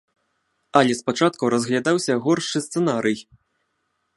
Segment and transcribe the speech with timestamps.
[0.79, 3.17] Але спачатку разглядаўся горшы сцэнарый.